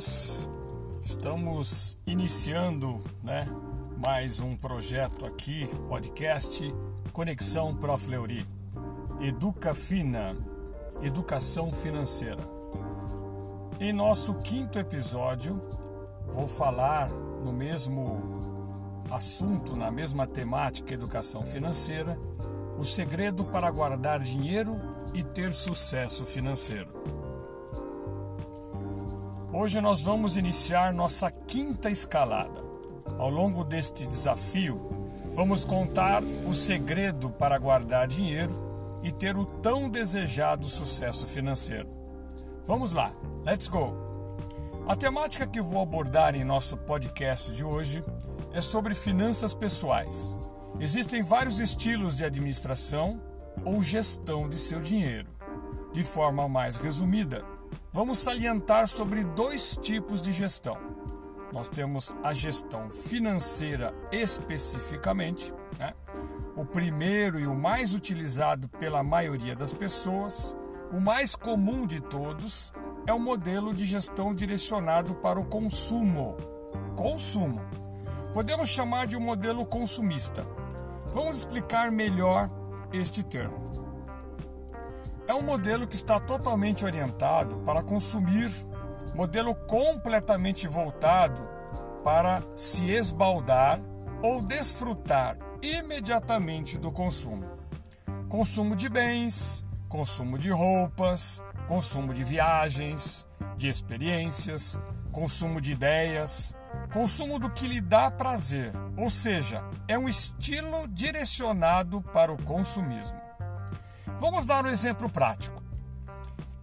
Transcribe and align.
pessoas, 0.00 0.48
estamos 1.04 1.98
iniciando, 2.06 3.02
né, 3.22 3.46
mais 3.98 4.40
um 4.40 4.56
projeto 4.56 5.26
aqui, 5.26 5.68
podcast 5.88 6.74
Conexão 7.12 7.76
Prof. 7.76 8.08
Leuri. 8.08 8.46
Educa 9.20 9.74
Fina, 9.74 10.34
Educação 11.02 11.70
Financeira. 11.70 12.42
Em 13.78 13.92
nosso 13.92 14.34
quinto 14.40 14.78
episódio, 14.78 15.60
vou 16.28 16.48
falar 16.48 17.10
no 17.10 17.52
mesmo 17.52 18.22
assunto, 19.10 19.76
na 19.76 19.90
mesma 19.90 20.26
temática, 20.26 20.94
educação 20.94 21.42
financeira, 21.44 22.18
o 22.78 22.84
segredo 22.84 23.44
para 23.44 23.70
guardar 23.70 24.20
dinheiro 24.20 24.80
e 25.12 25.22
ter 25.22 25.52
sucesso 25.52 26.24
financeiro. 26.24 27.19
Hoje 29.52 29.80
nós 29.80 30.04
vamos 30.04 30.36
iniciar 30.36 30.92
nossa 30.92 31.28
quinta 31.28 31.90
escalada. 31.90 32.62
Ao 33.18 33.28
longo 33.28 33.64
deste 33.64 34.06
desafio, 34.06 34.80
vamos 35.32 35.64
contar 35.64 36.22
o 36.46 36.54
segredo 36.54 37.30
para 37.30 37.58
guardar 37.58 38.06
dinheiro 38.06 39.00
e 39.02 39.10
ter 39.10 39.36
o 39.36 39.44
tão 39.44 39.90
desejado 39.90 40.68
sucesso 40.68 41.26
financeiro. 41.26 41.88
Vamos 42.64 42.92
lá, 42.92 43.10
let's 43.44 43.66
go! 43.66 43.92
A 44.86 44.94
temática 44.94 45.44
que 45.48 45.60
vou 45.60 45.82
abordar 45.82 46.36
em 46.36 46.44
nosso 46.44 46.76
podcast 46.76 47.50
de 47.50 47.64
hoje 47.64 48.04
é 48.52 48.60
sobre 48.60 48.94
finanças 48.94 49.52
pessoais. 49.52 50.32
Existem 50.78 51.24
vários 51.24 51.58
estilos 51.58 52.16
de 52.16 52.24
administração 52.24 53.20
ou 53.64 53.82
gestão 53.82 54.48
de 54.48 54.58
seu 54.58 54.80
dinheiro. 54.80 55.26
De 55.92 56.04
forma 56.04 56.48
mais 56.48 56.76
resumida, 56.76 57.44
vamos 57.92 58.18
salientar 58.18 58.86
sobre 58.86 59.24
dois 59.24 59.76
tipos 59.76 60.22
de 60.22 60.32
gestão. 60.32 60.76
Nós 61.52 61.68
temos 61.68 62.14
a 62.22 62.32
gestão 62.32 62.90
financeira 62.90 63.92
especificamente, 64.12 65.52
né? 65.78 65.92
o 66.56 66.64
primeiro 66.64 67.40
e 67.40 67.46
o 67.46 67.54
mais 67.54 67.94
utilizado 67.94 68.68
pela 68.68 69.02
maioria 69.02 69.56
das 69.56 69.72
pessoas, 69.72 70.56
o 70.92 71.00
mais 71.00 71.34
comum 71.34 71.86
de 71.86 72.00
todos, 72.00 72.72
é 73.06 73.12
o 73.12 73.18
modelo 73.18 73.74
de 73.74 73.84
gestão 73.84 74.34
direcionado 74.34 75.14
para 75.16 75.40
o 75.40 75.44
consumo. 75.44 76.36
Consumo. 76.96 77.60
Podemos 78.32 78.68
chamar 78.68 79.06
de 79.06 79.16
um 79.16 79.20
modelo 79.20 79.66
consumista. 79.66 80.46
Vamos 81.12 81.38
explicar 81.38 81.90
melhor 81.90 82.48
este 82.92 83.24
termo. 83.24 83.89
É 85.30 85.32
um 85.32 85.42
modelo 85.42 85.86
que 85.86 85.94
está 85.94 86.18
totalmente 86.18 86.84
orientado 86.84 87.58
para 87.58 87.84
consumir, 87.84 88.50
modelo 89.14 89.54
completamente 89.54 90.66
voltado 90.66 91.48
para 92.02 92.42
se 92.56 92.90
esbaldar 92.90 93.78
ou 94.20 94.42
desfrutar 94.42 95.38
imediatamente 95.62 96.76
do 96.78 96.90
consumo. 96.90 97.44
Consumo 98.28 98.74
de 98.74 98.88
bens, 98.88 99.64
consumo 99.88 100.36
de 100.36 100.50
roupas, 100.50 101.40
consumo 101.68 102.12
de 102.12 102.24
viagens, 102.24 103.24
de 103.56 103.68
experiências, 103.68 104.80
consumo 105.12 105.60
de 105.60 105.74
ideias, 105.74 106.56
consumo 106.92 107.38
do 107.38 107.48
que 107.50 107.68
lhe 107.68 107.80
dá 107.80 108.10
prazer, 108.10 108.72
ou 108.96 109.08
seja, 109.08 109.64
é 109.86 109.96
um 109.96 110.08
estilo 110.08 110.88
direcionado 110.88 112.02
para 112.02 112.32
o 112.32 112.42
consumismo. 112.42 113.19
Vamos 114.20 114.46
dar 114.46 114.64
um 114.64 114.68
exemplo 114.68 115.10
prático. 115.10 115.60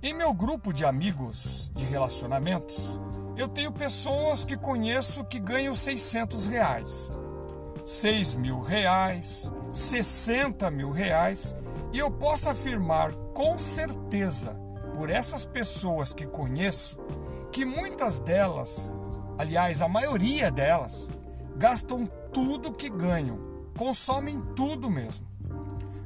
Em 0.02 0.13
meu 0.13 0.33
grupo 0.33 0.72
de 0.72 0.86
amigos 0.86 1.69
de 1.75 1.83
relacionamentos, 1.83 2.98
eu 3.36 3.49
tenho 3.49 3.71
pessoas 3.71 4.45
que 4.45 4.55
conheço 4.55 5.26
que 5.26 5.39
ganham 5.39 5.73
600 5.73 6.48
reais, 6.48 7.11
6 7.83 8.36
mil 8.36 8.61
reais, 8.61 9.52
60 9.73 10.71
mil 10.71 10.92
reais, 10.92 11.54
e 11.92 11.98
eu 11.98 12.09
posso 12.09 12.49
afirmar 12.49 13.11
com 13.33 13.58
certeza, 13.58 14.53
por 14.93 15.09
essas 15.09 15.43
pessoas 15.43 16.14
que 16.14 16.26
conheço, 16.26 16.98
que 17.52 17.65
muitas 17.65 18.20
delas 18.20 18.95
aliás, 19.37 19.82
a 19.82 19.87
maioria 19.87 20.49
delas, 20.49 21.11
gastam 21.55 22.05
tudo 22.33 22.73
que 22.73 22.89
ganham, 22.89 23.39
consomem 23.77 24.39
tudo 24.55 24.89
mesmo. 24.89 25.27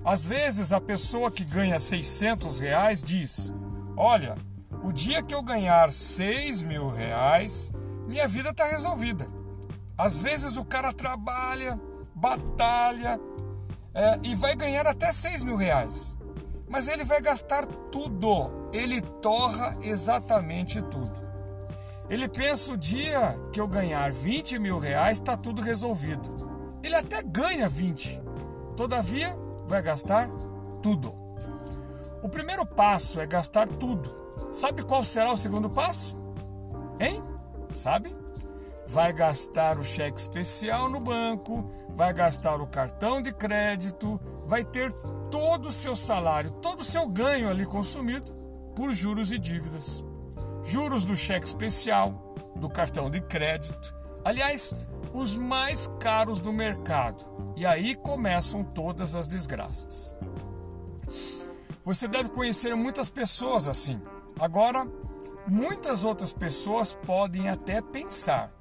Às 0.03 0.25
vezes 0.25 0.73
a 0.73 0.81
pessoa 0.81 1.29
que 1.29 1.45
ganha 1.45 1.79
600 1.79 2.59
reais 2.59 3.03
diz: 3.03 3.53
Olha, 3.95 4.35
o 4.83 4.91
dia 4.91 5.21
que 5.21 5.33
eu 5.33 5.43
ganhar 5.43 5.91
6 5.91 6.63
mil 6.63 6.89
reais, 6.89 7.71
minha 8.07 8.27
vida 8.27 8.49
está 8.49 8.65
resolvida. 8.65 9.27
Às 9.95 10.21
vezes 10.21 10.57
o 10.57 10.65
cara 10.65 10.91
trabalha, 10.91 11.79
batalha 12.15 13.19
é, 13.93 14.19
e 14.23 14.33
vai 14.33 14.55
ganhar 14.55 14.87
até 14.87 15.11
6 15.11 15.43
mil 15.43 15.55
reais. 15.55 16.17
Mas 16.67 16.87
ele 16.87 17.03
vai 17.03 17.21
gastar 17.21 17.65
tudo, 17.91 18.69
ele 18.73 19.01
torra 19.01 19.77
exatamente 19.81 20.81
tudo. 20.81 21.21
Ele 22.09 22.27
pensa 22.27 22.73
o 22.73 22.77
dia 22.77 23.37
que 23.53 23.61
eu 23.61 23.67
ganhar 23.67 24.11
20 24.11 24.57
mil 24.57 24.79
reais 24.79 25.19
está 25.19 25.37
tudo 25.37 25.61
resolvido. 25.61 26.49
Ele 26.81 26.95
até 26.95 27.21
ganha 27.21 27.69
20, 27.69 28.19
todavia 28.75 29.37
vai 29.71 29.81
gastar 29.81 30.29
tudo. 30.81 31.15
O 32.21 32.27
primeiro 32.27 32.65
passo 32.65 33.21
é 33.21 33.25
gastar 33.25 33.67
tudo. 33.67 34.11
Sabe 34.51 34.83
qual 34.83 35.01
será 35.01 35.31
o 35.31 35.37
segundo 35.37 35.69
passo? 35.69 36.17
Hein? 36.99 37.23
Sabe? 37.73 38.13
Vai 38.85 39.13
gastar 39.13 39.79
o 39.79 39.83
cheque 39.83 40.19
especial 40.19 40.89
no 40.89 40.99
banco, 40.99 41.71
vai 41.89 42.13
gastar 42.13 42.59
o 42.59 42.67
cartão 42.67 43.21
de 43.21 43.31
crédito, 43.31 44.19
vai 44.45 44.65
ter 44.65 44.91
todo 45.31 45.67
o 45.67 45.71
seu 45.71 45.95
salário, 45.95 46.51
todo 46.51 46.81
o 46.81 46.85
seu 46.85 47.07
ganho 47.07 47.49
ali 47.49 47.65
consumido 47.65 48.33
por 48.75 48.93
juros 48.93 49.31
e 49.31 49.39
dívidas 49.39 50.03
juros 50.63 51.05
do 51.05 51.15
cheque 51.15 51.45
especial, 51.45 52.35
do 52.55 52.69
cartão 52.69 53.09
de 53.09 53.19
crédito, 53.21 53.93
aliás, 54.23 54.73
os 55.13 55.35
mais 55.35 55.91
caros 55.99 56.39
do 56.39 56.51
mercado. 56.51 57.23
E 57.55 57.65
aí 57.65 57.95
começam 57.95 58.63
todas 58.63 59.15
as 59.15 59.27
desgraças. 59.27 60.15
Você 61.83 62.07
deve 62.07 62.29
conhecer 62.29 62.75
muitas 62.75 63.09
pessoas 63.09 63.67
assim. 63.67 64.01
Agora, 64.39 64.87
muitas 65.47 66.05
outras 66.05 66.31
pessoas 66.31 66.93
podem 66.93 67.49
até 67.49 67.81
pensar: 67.81 68.51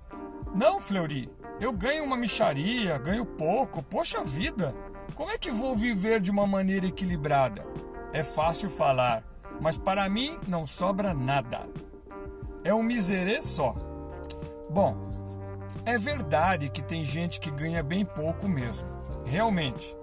não, 0.54 0.80
Fleury, 0.80 1.30
eu 1.60 1.72
ganho 1.72 2.04
uma 2.04 2.16
micharia, 2.16 2.98
ganho 2.98 3.24
pouco, 3.24 3.82
poxa 3.82 4.24
vida, 4.24 4.74
como 5.14 5.30
é 5.30 5.38
que 5.38 5.50
vou 5.50 5.76
viver 5.76 6.20
de 6.20 6.30
uma 6.30 6.46
maneira 6.46 6.86
equilibrada? 6.86 7.64
É 8.12 8.24
fácil 8.24 8.68
falar, 8.68 9.22
mas 9.60 9.78
para 9.78 10.08
mim 10.08 10.38
não 10.48 10.66
sobra 10.66 11.14
nada 11.14 11.66
é 12.64 12.74
um 12.74 12.82
miserê 12.82 13.42
só. 13.42 13.74
Bom, 14.68 14.96
é 15.84 15.98
verdade 15.98 16.68
que 16.68 16.82
tem 16.82 17.04
gente 17.04 17.40
que 17.40 17.50
ganha 17.50 17.82
bem 17.82 18.04
pouco 18.04 18.48
mesmo, 18.48 18.88
realmente. 19.24 19.96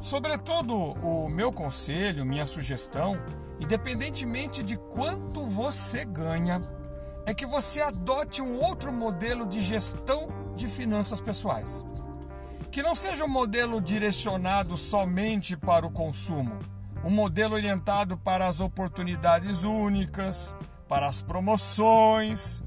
Sobretudo, 0.00 0.74
o 0.74 1.28
meu 1.28 1.52
conselho, 1.52 2.26
minha 2.26 2.44
sugestão, 2.44 3.16
independentemente 3.60 4.62
de 4.62 4.76
quanto 4.76 5.44
você 5.44 6.04
ganha, 6.04 6.60
é 7.24 7.32
que 7.32 7.46
você 7.46 7.80
adote 7.80 8.42
um 8.42 8.58
outro 8.58 8.92
modelo 8.92 9.46
de 9.46 9.60
gestão 9.60 10.28
de 10.56 10.66
finanças 10.66 11.20
pessoais. 11.20 11.84
Que 12.70 12.82
não 12.82 12.94
seja 12.94 13.24
um 13.24 13.28
modelo 13.28 13.80
direcionado 13.80 14.76
somente 14.76 15.56
para 15.56 15.86
o 15.86 15.92
consumo, 15.92 16.58
um 17.04 17.10
modelo 17.10 17.54
orientado 17.54 18.16
para 18.16 18.46
as 18.46 18.60
oportunidades 18.60 19.62
únicas, 19.62 20.56
para 20.88 21.06
as 21.06 21.22
promoções, 21.22 22.62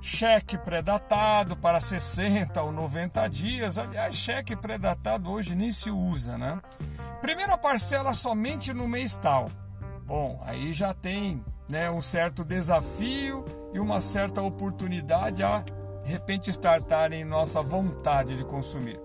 cheque 0.00 0.56
pré-datado 0.58 1.56
para 1.56 1.80
60 1.80 2.62
ou 2.62 2.72
90 2.72 3.28
dias. 3.28 3.78
Aliás, 3.78 4.14
cheque 4.14 4.56
pré-datado 4.56 5.30
hoje 5.30 5.54
nem 5.54 5.70
se 5.70 5.90
usa, 5.90 6.38
né? 6.38 6.60
Primeira 7.20 7.56
parcela 7.56 8.14
somente 8.14 8.72
no 8.72 8.86
mês 8.86 9.16
tal. 9.16 9.50
Bom, 10.06 10.42
aí 10.46 10.72
já 10.72 10.94
tem 10.94 11.44
né, 11.68 11.90
um 11.90 12.00
certo 12.00 12.44
desafio 12.44 13.44
e 13.74 13.78
uma 13.78 14.00
certa 14.00 14.40
oportunidade 14.40 15.42
a 15.42 15.62
de 16.04 16.12
repente 16.12 16.48
startar 16.48 17.12
em 17.12 17.24
nossa 17.24 17.60
vontade 17.60 18.36
de 18.36 18.44
consumir. 18.44 18.98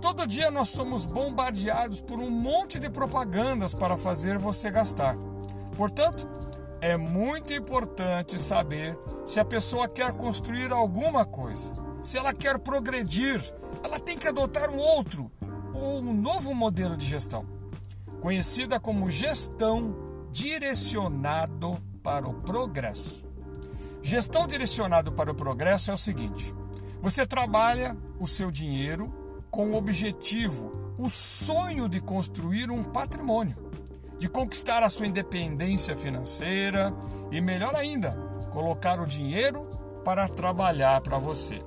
Todo 0.00 0.26
dia 0.26 0.50
nós 0.50 0.68
somos 0.68 1.06
bombardeados 1.06 2.00
por 2.00 2.18
um 2.18 2.30
monte 2.30 2.78
de 2.78 2.90
propagandas 2.90 3.72
para 3.72 3.96
fazer 3.96 4.36
você 4.36 4.70
gastar. 4.70 5.16
Portanto, 5.76 6.28
é 6.84 6.98
muito 6.98 7.50
importante 7.54 8.38
saber 8.38 8.98
se 9.24 9.40
a 9.40 9.44
pessoa 9.44 9.88
quer 9.88 10.12
construir 10.12 10.70
alguma 10.70 11.24
coisa. 11.24 11.72
Se 12.02 12.18
ela 12.18 12.34
quer 12.34 12.58
progredir, 12.58 13.42
ela 13.82 13.98
tem 13.98 14.18
que 14.18 14.28
adotar 14.28 14.68
um 14.68 14.76
outro 14.76 15.32
ou 15.72 16.00
um 16.00 16.12
novo 16.12 16.54
modelo 16.54 16.94
de 16.94 17.06
gestão, 17.06 17.46
conhecida 18.20 18.78
como 18.78 19.10
gestão 19.10 19.96
direcionado 20.30 21.78
para 22.02 22.28
o 22.28 22.34
progresso. 22.34 23.24
Gestão 24.02 24.46
direcionada 24.46 25.10
para 25.10 25.32
o 25.32 25.34
progresso 25.34 25.90
é 25.90 25.94
o 25.94 25.98
seguinte: 25.98 26.54
você 27.00 27.24
trabalha 27.24 27.96
o 28.20 28.26
seu 28.26 28.50
dinheiro 28.50 29.10
com 29.50 29.70
o 29.70 29.76
objetivo, 29.76 30.94
o 30.98 31.08
sonho 31.08 31.88
de 31.88 32.02
construir 32.02 32.70
um 32.70 32.84
patrimônio, 32.84 33.56
de 34.18 34.28
conquistar 34.28 34.82
a 34.82 34.88
sua 34.88 35.06
independência 35.06 35.96
financeira 35.96 36.94
e, 37.30 37.40
melhor 37.40 37.74
ainda, 37.74 38.12
colocar 38.50 39.00
o 39.00 39.06
dinheiro 39.06 39.62
para 40.04 40.28
trabalhar 40.28 41.00
para 41.00 41.18
você. 41.18 41.62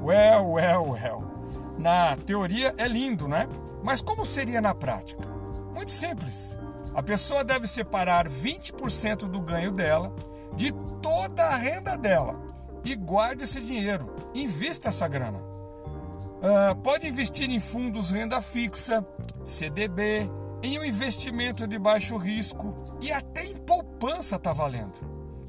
Well, 0.00 0.52
well, 0.52 0.90
well. 0.90 1.32
Na 1.78 2.16
teoria 2.16 2.74
é 2.76 2.86
lindo, 2.86 3.26
né? 3.26 3.48
Mas 3.82 4.00
como 4.00 4.24
seria 4.24 4.60
na 4.60 4.74
prática? 4.74 5.28
Muito 5.74 5.92
simples. 5.92 6.58
A 6.94 7.02
pessoa 7.02 7.42
deve 7.42 7.66
separar 7.66 8.28
20% 8.28 9.28
do 9.28 9.40
ganho 9.40 9.72
dela 9.72 10.14
de 10.54 10.72
toda 11.00 11.44
a 11.44 11.56
renda 11.56 11.96
dela 11.96 12.40
e 12.84 12.94
guarde 12.94 13.44
esse 13.44 13.60
dinheiro, 13.60 14.14
invista 14.34 14.88
essa 14.88 15.08
grana. 15.08 15.38
Uh, 15.38 16.74
pode 16.82 17.06
investir 17.06 17.48
em 17.48 17.60
fundos 17.60 18.10
renda 18.10 18.40
fixa, 18.40 19.06
CDB, 19.44 20.28
em 20.62 20.78
um 20.78 20.84
investimento 20.84 21.66
de 21.66 21.78
baixo 21.78 22.16
risco 22.16 22.74
e 23.00 23.10
até 23.10 23.44
em 23.44 23.56
poupança 23.56 24.36
está 24.36 24.52
valendo, 24.52 24.98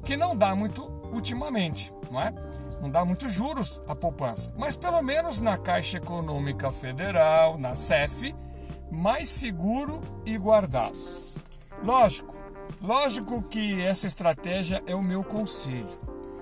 que 0.04 0.16
não 0.16 0.36
dá 0.36 0.54
muito 0.54 0.82
ultimamente, 1.12 1.92
não 2.10 2.20
é? 2.20 2.34
Não 2.80 2.90
dá 2.90 3.04
muitos 3.04 3.32
juros 3.32 3.80
a 3.88 3.94
poupança, 3.94 4.52
mas 4.58 4.76
pelo 4.76 5.00
menos 5.02 5.38
na 5.38 5.56
Caixa 5.56 5.98
Econômica 5.98 6.70
Federal, 6.72 7.56
na 7.56 7.74
CEF, 7.74 8.34
mais 8.90 9.28
seguro 9.28 10.02
e 10.26 10.36
guardado. 10.36 10.98
Lógico, 11.82 12.34
lógico 12.82 13.42
que 13.42 13.80
essa 13.80 14.06
estratégia 14.06 14.82
é 14.86 14.94
o 14.94 15.02
meu 15.02 15.22
conselho. 15.24 15.98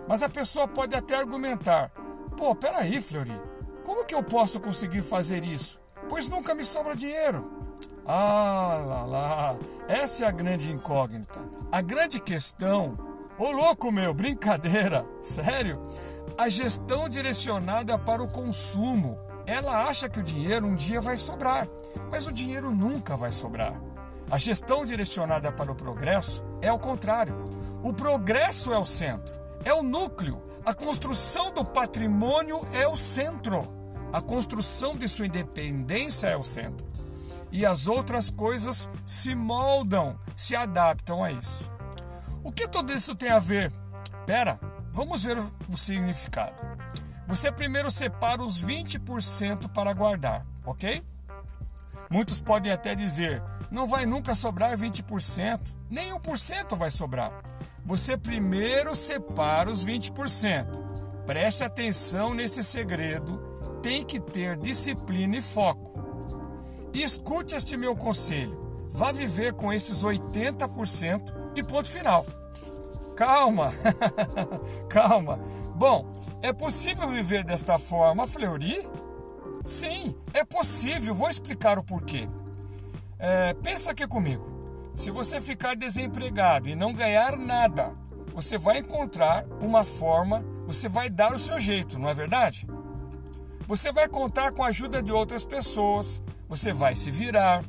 Mas 0.09 0.23
a 0.23 0.29
pessoa 0.29 0.67
pode 0.67 0.95
até 0.95 1.15
argumentar: 1.15 1.91
pô, 2.37 2.55
peraí, 2.55 3.01
Fleury, 3.01 3.41
como 3.85 4.05
que 4.05 4.15
eu 4.15 4.23
posso 4.23 4.59
conseguir 4.59 5.03
fazer 5.03 5.45
isso? 5.45 5.81
Pois 6.09 6.29
nunca 6.29 6.55
me 6.55 6.65
sobra 6.65 6.97
dinheiro. 6.97 7.62
Ah, 8.07 8.83
lá, 8.85 9.05
lá, 9.05 9.57
essa 9.87 10.25
é 10.25 10.29
a 10.29 10.33
grande 10.33 10.71
incógnita. 10.71 11.41
A 11.71 11.81
grande 11.81 12.19
questão, 12.19 12.99
ô 13.39 13.53
louco 13.53 13.93
meu, 13.93 14.13
brincadeira, 14.13 15.07
sério? 15.21 15.81
A 16.37 16.49
gestão 16.49 17.09
direcionada 17.09 17.97
para 17.97 18.23
o 18.23 18.29
consumo. 18.29 19.17
Ela 19.47 19.87
acha 19.87 20.09
que 20.09 20.19
o 20.19 20.23
dinheiro 20.23 20.67
um 20.67 20.75
dia 20.75 21.01
vai 21.01 21.17
sobrar, 21.17 21.69
mas 22.11 22.27
o 22.27 22.33
dinheiro 22.33 22.71
nunca 22.71 23.17
vai 23.17 23.31
sobrar. 23.31 23.81
A 24.31 24.39
gestão 24.39 24.85
direcionada 24.85 25.53
para 25.53 25.71
o 25.71 25.75
progresso 25.75 26.45
é 26.61 26.73
o 26.73 26.79
contrário. 26.79 27.45
O 27.83 27.93
progresso 27.93 28.73
é 28.73 28.79
o 28.79 28.87
centro, 28.87 29.35
é 29.65 29.73
o 29.75 29.83
núcleo. 29.83 30.43
A 30.65 30.73
construção 30.73 31.53
do 31.53 31.65
patrimônio 31.65 32.61
é 32.73 32.87
o 32.87 32.97
centro. 32.97 33.69
A 34.13 34.21
construção 34.21 34.97
de 34.97 35.09
sua 35.09 35.27
independência 35.27 36.29
é 36.29 36.37
o 36.37 36.45
centro. 36.45 36.87
E 37.53 37.67
as 37.67 37.87
outras 37.87 38.31
coisas 38.31 38.89
se 39.05 39.35
moldam, 39.35 40.19
se 40.35 40.57
adaptam 40.57 41.23
a 41.23 41.31
isso. 41.31 41.71
O 42.43 42.51
que 42.51 42.67
tudo 42.67 42.93
isso 42.93 43.15
tem 43.15 43.31
a 43.31 43.39
ver? 43.39 43.71
Pera, 44.25 44.59
vamos 44.91 45.23
ver 45.23 45.39
o 45.69 45.77
significado. 45.77 46.57
Você 47.29 47.53
primeiro 47.53 47.91
separa 47.91 48.43
os 48.43 48.65
20% 48.65 49.69
para 49.69 49.93
guardar, 49.93 50.47
ok? 50.65 51.05
Muitos 52.11 52.41
podem 52.41 52.73
até 52.73 52.95
dizer: 52.95 53.43
não 53.71 53.87
vai 53.87 54.07
nunca 54.07 54.35
sobrar 54.35 54.77
20%, 54.77 55.61
nem 55.91 56.11
1% 56.13 56.77
vai 56.77 56.91
sobrar. 56.91 57.33
Você 57.85 58.17
primeiro 58.17 58.95
separa 58.95 59.71
os 59.71 59.85
20%. 59.85 61.25
Preste 61.27 61.65
atenção 61.65 62.35
nesse 62.35 62.65
segredo, 62.65 63.39
tem 63.83 64.05
que 64.05 64.19
ter 64.19 64.57
disciplina 64.57 65.37
e 65.37 65.43
foco. 65.43 65.92
Escute 66.93 67.55
este 67.55 67.77
meu 67.77 67.97
conselho. 67.97 68.87
Vá 68.89 69.11
viver 69.13 69.55
com 69.55 69.73
esses 69.73 70.05
80% 70.05 71.33
e 71.57 71.63
ponto 71.63 71.89
final. 71.89 72.27
Calma, 73.17 73.73
calma. 74.89 75.39
Bom, 75.75 76.13
é 76.43 76.53
possível 76.53 77.09
viver 77.09 77.45
desta 77.45 77.79
forma, 77.79 78.27
Fleury? 78.27 78.87
Sim, 79.65 80.15
é 80.35 80.45
possível. 80.45 81.15
Vou 81.15 81.31
explicar 81.31 81.79
o 81.79 81.85
porquê. 81.85 82.29
É, 83.19 83.55
pensa 83.55 83.93
aqui 83.93 84.07
comigo. 84.07 84.51
Se 84.95 85.11
você 85.11 85.41
ficar 85.41 85.75
desempregado 85.75 86.69
e 86.69 86.75
não 86.75 86.93
ganhar 86.93 87.39
nada, 87.39 87.97
você 88.35 88.59
vai 88.59 88.79
encontrar 88.79 89.45
uma 89.61 89.85
forma, 89.85 90.45
você 90.67 90.89
vai 90.89 91.09
dar 91.09 91.33
o 91.33 91.39
seu 91.39 91.59
jeito, 91.59 91.99
não 91.99 92.09
é 92.09 92.15
verdade? 92.15 92.67
Você 93.67 93.93
vai 93.93 94.09
contar 94.09 94.53
com 94.53 94.63
a 94.63 94.67
ajuda 94.67 95.03
de 95.03 95.13
outras 95.13 95.45
pessoas, 95.45 96.23
você 96.53 96.71
vai 96.71 96.95
se 96.95 97.11
virar. 97.11 97.65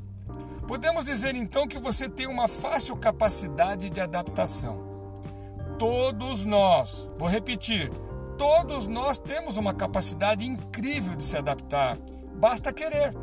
Podemos 0.68 1.06
dizer 1.06 1.33
então 1.35 1.65
que 1.65 1.80
você 1.80 2.09
tem 2.09 2.27
uma 2.27 2.50
fácil 2.50 2.97
capacidade 2.97 3.89
de 3.89 4.01
adaptação. 4.01 4.77
Todos 5.80 6.45
nós, 6.45 7.09
vou 7.18 7.30
repetir, 7.30 7.89
todos 8.38 8.89
nós 8.89 9.18
temos 9.18 9.56
uma 9.56 9.74
capacidade 9.74 10.45
incrível 10.45 11.15
de 11.15 11.24
se 11.24 11.38
adaptar. 11.38 11.97
Basta 12.35 12.74
querer, 12.74 13.13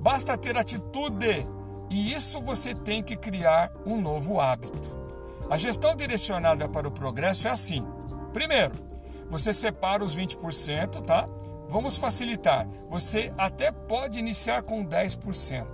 basta 0.00 0.36
ter 0.36 0.58
atitude 0.58 1.46
e 1.88 2.12
isso 2.12 2.40
você 2.40 2.74
tem 2.74 3.00
que 3.00 3.14
criar 3.14 3.70
um 3.86 4.00
novo 4.00 4.40
hábito. 4.40 4.82
A 5.48 5.56
gestão 5.56 5.94
direcionada 5.94 6.68
para 6.68 6.88
o 6.88 6.92
progresso 6.92 7.46
é 7.46 7.52
assim: 7.52 7.86
primeiro, 8.32 8.74
você 9.30 9.52
separa 9.52 10.02
os 10.02 10.18
20%, 10.18 11.02
tá? 11.02 11.28
Vamos 11.68 11.98
facilitar. 11.98 12.66
Você 12.88 13.32
até 13.36 13.70
pode 13.70 14.18
iniciar 14.18 14.62
com 14.62 14.84
10%, 14.84 15.66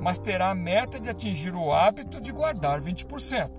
mas 0.00 0.18
terá 0.18 0.50
a 0.50 0.54
meta 0.54 1.00
de 1.00 1.08
atingir 1.08 1.54
o 1.54 1.72
hábito 1.72 2.20
de 2.20 2.30
guardar 2.30 2.80
20%. 2.80 3.50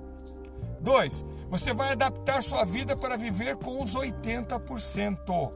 2. 0.81 1.25
Você 1.49 1.73
vai 1.73 1.91
adaptar 1.91 2.43
sua 2.43 2.63
vida 2.63 2.95
para 2.95 3.17
viver 3.17 3.57
com 3.57 3.81
os 3.81 3.95
80%. 3.95 5.51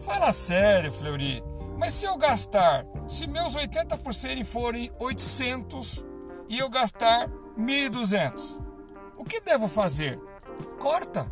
Fala 0.00 0.32
sério, 0.32 0.92
Fleury. 0.92 1.42
Mas 1.78 1.92
se 1.92 2.06
eu 2.06 2.16
gastar, 2.16 2.84
se 3.06 3.26
meus 3.26 3.56
80% 3.56 4.44
forem 4.44 4.90
800 4.98 6.04
e 6.48 6.58
eu 6.58 6.68
gastar 6.68 7.28
1.200, 7.58 8.60
o 9.16 9.24
que 9.24 9.40
devo 9.40 9.68
fazer? 9.68 10.20
Corta, 10.78 11.26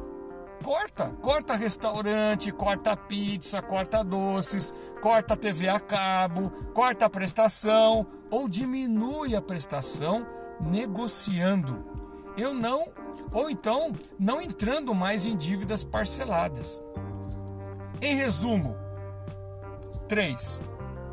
corta, 0.63 1.11
corta 1.21 1.55
restaurante, 1.55 2.53
corta 2.53 2.97
pizza, 2.97 3.61
corta 3.61 4.03
doces, 4.05 4.73
corta 5.01 5.37
TV 5.37 5.69
a 5.69 5.81
cabo, 5.81 6.51
corta 6.73 7.07
a 7.07 7.11
prestação 7.11 8.07
ou 8.31 8.49
diminui 8.49 9.35
a 9.35 9.43
prestação 9.43 10.27
negociando. 10.61 11.85
Eu 12.37 12.55
não, 12.55 12.87
ou 13.33 13.51
então 13.51 13.93
não 14.19 14.41
entrando 14.41 14.95
mais 14.95 15.27
em 15.27 15.37
dívidas 15.37 15.85
parceladas. 15.85 16.81
Em 18.01 18.15
resumo, 18.15 18.77
3. 20.09 20.63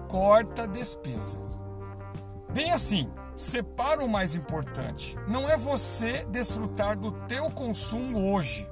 Corta 0.07 0.67
despesa. 0.67 1.37
Bem 2.51 2.71
assim, 2.71 3.11
separa 3.35 4.03
o 4.03 4.09
mais 4.09 4.35
importante. 4.35 5.15
Não 5.27 5.47
é 5.47 5.55
você 5.55 6.25
desfrutar 6.25 6.97
do 6.97 7.11
teu 7.27 7.49
consumo 7.51 8.33
hoje. 8.33 8.67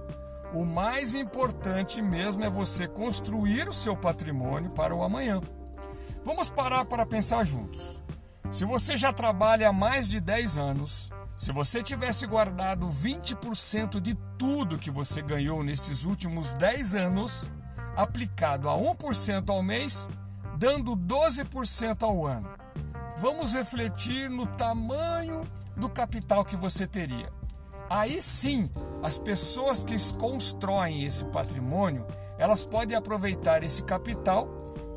O 0.54 0.66
mais 0.66 1.14
importante 1.14 2.02
mesmo 2.02 2.44
é 2.44 2.50
você 2.50 2.88
construir 2.88 3.68
o 3.68 3.74
seu 3.74 3.98
patrimônio 3.98 4.72
para 4.72 4.96
o 4.96 5.04
amanhã. 5.04 5.42
Vamos 6.24 6.50
parar 6.50 6.86
para 6.86 7.06
pensar 7.06 7.44
juntos. 7.46 8.02
Se 8.50 8.64
você 8.64 8.96
já 8.96 9.12
trabalha 9.12 9.70
há 9.70 9.74
mais 9.74 10.08
de 10.08 10.22
10 10.22 10.58
anos, 10.58 11.12
se 11.36 11.52
você 11.52 11.84
tivesse 11.84 12.26
guardado 12.26 12.88
20% 12.88 14.00
de 14.00 14.16
tudo 14.38 14.78
que 14.78 14.90
você 14.90 15.22
ganhou 15.22 15.64
nesses 15.64 16.06
últimos 16.06 16.54
10 16.54 16.96
anos, 16.96 17.50
aplicado 17.96 18.70
a 18.70 18.74
1% 18.74 19.50
ao 19.50 19.62
mês, 19.62 20.10
dando 20.58 20.96
12% 20.96 22.04
ao 22.04 22.26
ano. 22.26 22.50
Vamos 23.20 23.54
refletir 23.54 24.30
no 24.30 24.48
tamanho 24.48 25.44
do 25.76 25.90
capital 25.90 26.46
que 26.46 26.56
você 26.56 26.88
teria. 26.88 27.32
Aí 27.90 28.22
sim, 28.22 28.70
as 29.02 29.18
pessoas 29.18 29.84
que 29.84 29.96
constroem 30.14 31.04
esse 31.04 31.24
patrimônio, 31.26 32.06
elas 32.38 32.66
podem 32.66 32.96
aproveitar 32.96 33.64
esse 33.64 33.84
capital 33.84 34.48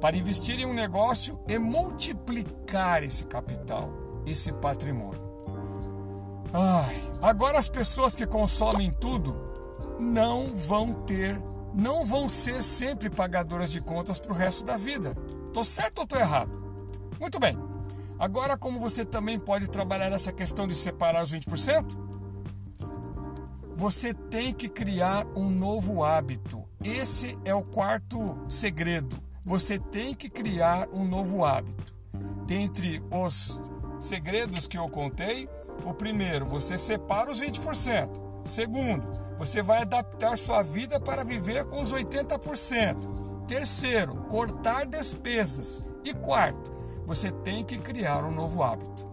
para 0.00 0.16
investir 0.16 0.59
em 0.59 0.66
um 0.66 0.75
negócio 0.75 1.38
e 1.47 1.59
multiplicar 1.59 3.02
esse 3.02 3.25
capital, 3.26 3.90
esse 4.26 4.52
patrimônio. 4.52 5.20
Ai, 6.52 7.00
agora 7.23 7.59
as 7.59 7.68
pessoas 7.68 8.16
que 8.16 8.26
consomem 8.26 8.90
tudo 8.92 9.37
não 9.99 10.52
vão 10.54 10.94
ter 11.04 11.40
não 11.73 12.04
vão 12.04 12.28
ser 12.28 12.62
sempre 12.62 13.09
pagadoras 13.09 13.70
de 13.70 13.80
contas 13.80 14.18
para 14.18 14.32
o 14.32 14.35
resto 14.35 14.64
da 14.64 14.76
vida. 14.76 15.14
Tô 15.52 15.62
certo 15.62 16.00
ou 16.00 16.06
tô 16.06 16.16
errado? 16.16 16.61
Muito 17.20 17.38
bem. 17.38 17.56
Agora, 18.18 18.56
como 18.56 18.78
você 18.78 19.04
também 19.04 19.38
pode 19.38 19.68
trabalhar 19.68 20.12
essa 20.12 20.32
questão 20.32 20.66
de 20.66 20.75
separar 20.75 21.23
os 21.23 21.32
20%? 21.32 22.09
Você 23.80 24.12
tem 24.12 24.52
que 24.52 24.68
criar 24.68 25.26
um 25.34 25.49
novo 25.49 26.04
hábito. 26.04 26.62
Esse 26.84 27.38
é 27.46 27.54
o 27.54 27.62
quarto 27.62 28.37
segredo. 28.46 29.16
Você 29.42 29.78
tem 29.78 30.14
que 30.14 30.28
criar 30.28 30.87
um 30.92 31.02
novo 31.02 31.46
hábito. 31.46 31.94
Dentre 32.46 33.02
os 33.10 33.58
segredos 33.99 34.66
que 34.66 34.76
eu 34.76 34.87
contei, 34.87 35.49
o 35.82 35.94
primeiro, 35.94 36.44
você 36.44 36.76
separa 36.76 37.30
os 37.30 37.40
20%. 37.40 38.10
Segundo, 38.44 39.10
você 39.38 39.62
vai 39.62 39.80
adaptar 39.80 40.37
sua 40.37 40.60
vida 40.60 41.00
para 41.00 41.25
viver 41.25 41.64
com 41.64 41.80
os 41.80 41.90
80%. 41.90 43.46
Terceiro, 43.49 44.14
cortar 44.28 44.84
despesas. 44.84 45.82
E 46.04 46.12
quarto, 46.12 46.70
você 47.06 47.32
tem 47.32 47.64
que 47.64 47.78
criar 47.78 48.26
um 48.26 48.30
novo 48.30 48.62
hábito. 48.62 49.09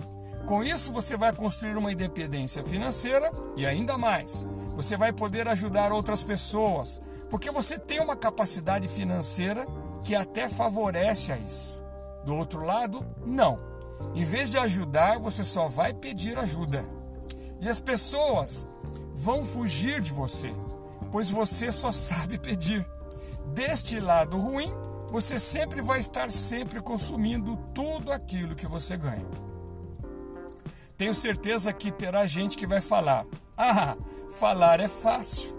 Com 0.47 0.63
isso, 0.63 0.93
você 0.93 1.17
vai 1.17 1.33
construir 1.33 1.75
uma 1.75 1.91
independência 1.91 2.63
financeira 2.63 3.29
e 3.57 3.65
ainda 3.65 3.97
mais, 3.97 4.47
você 4.69 4.95
vai 4.95 5.11
poder 5.11 5.45
ajudar 5.49 5.91
outras 5.91 6.23
pessoas, 6.23 7.01
porque 7.29 7.51
você 7.51 7.77
tem 7.77 7.99
uma 7.99 8.15
capacidade 8.15 8.87
financeira 8.87 9.67
que 10.05 10.15
até 10.15 10.47
favorece 10.47 11.33
a 11.33 11.37
isso. 11.37 11.83
Do 12.23 12.33
outro 12.33 12.63
lado, 12.63 13.05
não. 13.25 13.59
Em 14.15 14.23
vez 14.23 14.49
de 14.49 14.57
ajudar, 14.57 15.19
você 15.19 15.43
só 15.43 15.67
vai 15.67 15.93
pedir 15.93 16.39
ajuda. 16.39 16.85
E 17.59 17.67
as 17.67 17.81
pessoas 17.81 18.65
vão 19.11 19.43
fugir 19.43 19.99
de 19.99 20.13
você, 20.13 20.53
pois 21.11 21.29
você 21.29 21.73
só 21.73 21.91
sabe 21.91 22.37
pedir. 22.37 22.87
Deste 23.53 23.99
lado 23.99 24.37
ruim, 24.37 24.73
você 25.11 25.37
sempre 25.37 25.81
vai 25.81 25.99
estar 25.99 26.31
sempre 26.31 26.79
consumindo 26.79 27.57
tudo 27.73 28.13
aquilo 28.13 28.55
que 28.55 28.65
você 28.65 28.95
ganha. 28.95 29.25
Tenho 30.97 31.13
certeza 31.13 31.71
que 31.71 31.91
terá 31.91 32.25
gente 32.25 32.57
que 32.57 32.65
vai 32.65 32.81
falar: 32.81 33.25
"Ah, 33.55 33.95
falar 34.31 34.79
é 34.79 34.87
fácil". 34.87 35.55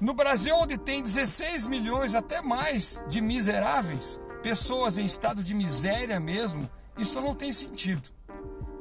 No 0.00 0.12
Brasil, 0.12 0.54
onde 0.54 0.76
tem 0.76 1.02
16 1.02 1.66
milhões 1.66 2.14
até 2.14 2.42
mais 2.42 3.02
de 3.08 3.20
miseráveis, 3.20 4.20
pessoas 4.42 4.98
em 4.98 5.04
estado 5.04 5.42
de 5.42 5.54
miséria 5.54 6.20
mesmo, 6.20 6.68
isso 6.98 7.20
não 7.20 7.34
tem 7.34 7.52
sentido. 7.52 8.10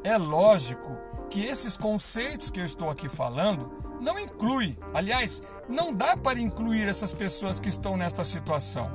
É 0.04 0.18
lógico 0.18 0.98
que 1.30 1.46
esses 1.46 1.78
conceitos 1.78 2.50
que 2.50 2.60
eu 2.60 2.66
estou 2.66 2.90
aqui 2.90 3.08
falando 3.08 3.72
não 4.02 4.18
inclui, 4.20 4.78
aliás, 4.94 5.42
não 5.70 5.94
dá 5.94 6.18
para 6.18 6.40
incluir 6.40 6.88
essas 6.88 7.14
pessoas 7.14 7.60
que 7.60 7.70
estão 7.70 7.96
nesta 7.96 8.24
situação. 8.24 8.92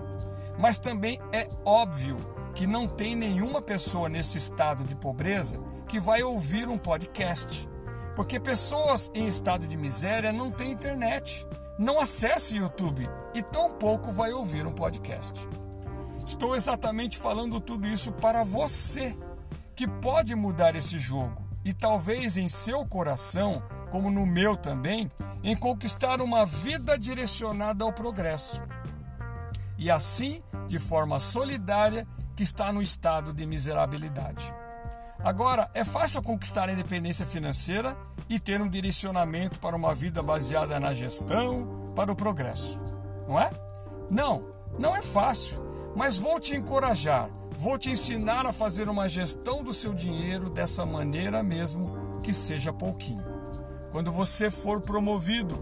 Mas 0.58 0.78
também 0.78 1.20
é 1.32 1.49
óbvio 1.64 2.18
que 2.57 2.67
não 2.67 2.89
tem 2.89 3.15
nenhuma 3.15 3.61
pessoa 3.61 4.09
nesse 4.09 4.39
estado 4.39 4.83
de 4.83 4.97
pobreza 4.97 5.63
que 5.87 6.01
vai 6.01 6.23
ouvir 6.23 6.67
um 6.69 6.79
podcast. 6.79 7.69
Porque 8.17 8.41
pessoas 8.41 9.11
em 9.15 9.27
estado 9.27 9.67
de 9.67 9.77
miséria 9.77 10.33
não 10.33 10.51
têm 10.51 10.73
internet, 10.73 11.47
não 11.79 12.01
acessam 12.01 12.59
YouTube 12.59 13.07
e 13.35 13.43
tampouco 13.43 14.11
vai 14.11 14.33
ouvir 14.33 14.67
um 14.67 14.73
podcast. 14.73 15.47
Estou 16.27 16.57
exatamente 16.57 17.19
falando 17.19 17.61
tudo 17.61 17.87
isso 17.87 18.11
para 18.11 18.43
você, 18.43 19.15
que 19.75 19.87
pode 19.87 20.35
mudar 20.35 20.75
esse 20.75 20.99
jogo 20.99 21.47
e 21.63 21.75
talvez 21.75 22.39
em 22.39 22.49
seu 22.49 22.87
coração 22.87 23.63
como 23.91 24.11
no 24.11 24.27
meu 24.27 24.57
também, 24.57 25.11
em 25.43 25.55
conquistar 25.55 26.23
uma 26.23 26.47
vida 26.47 26.99
direcionada 26.99 27.85
ao 27.85 27.93
progresso. 27.93 28.63
E 29.79 29.91
assim, 29.91 30.43
de 30.67 30.79
forma 30.79 31.21
solidária, 31.21 32.07
que 32.37 32.43
está 32.43 32.71
no 32.71 32.83
estado 32.83 33.33
de 33.33 33.47
miserabilidade. 33.47 34.55
Agora, 35.25 35.71
é 35.73 35.83
fácil 35.83 36.23
conquistar 36.23 36.69
a 36.69 36.73
independência 36.73 37.26
financeira 37.26 37.97
e 38.28 38.38
ter 38.38 38.61
um 38.61 38.69
direcionamento 38.69 39.59
para 39.59 39.75
uma 39.75 39.95
vida 39.95 40.23
baseada 40.23 40.78
na 40.78 40.93
gestão, 40.93 41.93
para 41.97 42.12
o 42.12 42.16
progresso, 42.16 42.78
não 43.26 43.40
é? 43.40 43.50
Não, 44.11 44.43
não 44.78 44.95
é 44.95 45.00
fácil, 45.00 45.59
mas 45.97 46.19
vou 46.19 46.38
te 46.38 46.55
encorajar, 46.55 47.31
vou 47.52 47.78
te 47.78 47.90
ensinar 47.90 48.45
a 48.47 48.52
fazer 48.52 48.88
uma 48.88 49.09
gestão 49.09 49.64
do 49.64 49.73
seu 49.73 49.95
dinheiro 49.95 50.50
dessa 50.50 50.85
maneira 50.85 51.43
mesmo 51.43 52.21
que 52.23 52.33
seja 52.33 52.73
pouquinho. 52.73 53.25
Quando 53.90 54.12
você 54.12 54.50
for 54.50 54.81
promovido, 54.83 55.59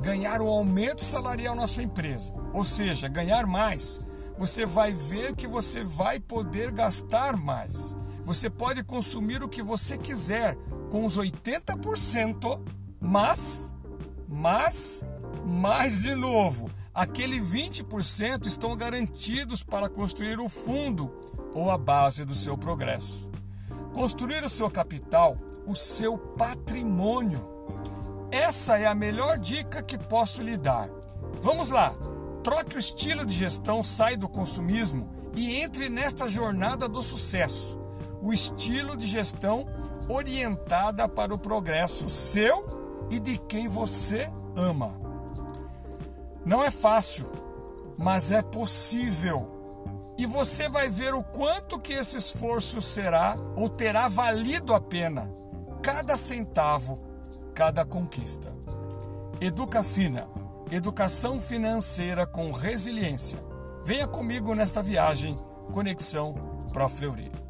ganhar 0.00 0.42
um 0.42 0.48
aumento 0.48 1.02
salarial 1.02 1.54
na 1.54 1.68
sua 1.68 1.84
empresa, 1.84 2.34
ou 2.52 2.64
seja, 2.64 3.06
ganhar 3.06 3.46
mais, 3.46 4.00
você 4.38 4.64
vai 4.64 4.92
ver 4.92 5.34
que 5.34 5.46
você 5.46 5.82
vai 5.84 6.18
poder 6.20 6.70
gastar 6.70 7.36
mais. 7.36 7.96
Você 8.24 8.48
pode 8.48 8.82
consumir 8.84 9.42
o 9.42 9.48
que 9.48 9.62
você 9.62 9.98
quiser 9.98 10.56
com 10.90 11.04
os 11.04 11.18
80%, 11.18 12.62
mas, 13.00 13.74
mas, 14.28 15.04
mais 15.44 16.02
de 16.02 16.14
novo, 16.14 16.70
aquele 16.94 17.40
20% 17.40 18.46
estão 18.46 18.76
garantidos 18.76 19.62
para 19.62 19.88
construir 19.88 20.38
o 20.38 20.48
fundo 20.48 21.12
ou 21.52 21.70
a 21.70 21.76
base 21.76 22.24
do 22.24 22.34
seu 22.34 22.56
progresso. 22.56 23.30
Construir 23.92 24.44
o 24.44 24.48
seu 24.48 24.70
capital, 24.70 25.36
o 25.66 25.74
seu 25.74 26.16
patrimônio 26.16 27.58
essa 28.30 28.78
é 28.78 28.86
a 28.86 28.94
melhor 28.94 29.38
dica 29.38 29.82
que 29.82 29.96
posso 29.96 30.42
lhe 30.42 30.56
dar. 30.56 30.88
Vamos 31.40 31.70
lá, 31.70 31.94
troque 32.48 32.76
o 32.76 32.78
estilo 32.78 33.26
de 33.26 33.34
gestão, 33.34 33.84
sai 33.84 34.16
do 34.16 34.26
consumismo 34.26 35.06
e 35.36 35.60
entre 35.60 35.90
nesta 35.90 36.26
jornada 36.26 36.88
do 36.88 37.02
sucesso. 37.02 37.78
O 38.22 38.32
estilo 38.32 38.96
de 38.96 39.06
gestão 39.06 39.66
orientada 40.08 41.06
para 41.06 41.34
o 41.34 41.38
progresso 41.38 42.08
seu 42.08 43.06
e 43.10 43.20
de 43.20 43.36
quem 43.36 43.68
você 43.68 44.32
ama. 44.56 44.98
Não 46.42 46.64
é 46.64 46.70
fácil, 46.70 47.30
mas 47.98 48.32
é 48.32 48.40
possível. 48.40 50.14
E 50.16 50.24
você 50.24 50.70
vai 50.70 50.88
ver 50.88 51.12
o 51.12 51.22
quanto 51.22 51.78
que 51.78 51.92
esse 51.92 52.16
esforço 52.16 52.80
será 52.80 53.36
ou 53.56 53.68
terá 53.68 54.08
valido 54.08 54.72
a 54.72 54.80
pena. 54.80 55.30
Cada 55.82 56.16
centavo 56.16 56.98
cada 57.54 57.84
conquista. 57.84 58.56
Educa 59.38 59.82
Fina, 59.82 60.28
educação 60.70 61.40
financeira 61.40 62.26
com 62.26 62.50
resiliência. 62.50 63.38
Venha 63.82 64.06
comigo 64.06 64.54
nesta 64.54 64.82
viagem 64.82 65.34
Conexão 65.72 66.34
Pro 66.72 66.88
Fleury. 66.88 67.47